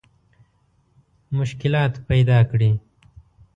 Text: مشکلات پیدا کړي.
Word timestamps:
مشکلات 1.37 1.93
پیدا 2.09 2.39
کړي. 2.51 2.71